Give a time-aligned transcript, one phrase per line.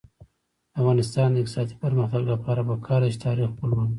[0.71, 3.87] د افغانستان د اقتصادي پرمختګ لپاره پکار ده چې تاریخ ولولو.